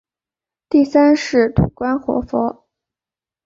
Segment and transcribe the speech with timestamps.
[0.67, 2.65] 第三世土观活佛。